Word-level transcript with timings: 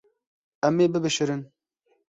Em 0.67 0.75
ê 0.83 0.87
bibişirin. 0.93 1.41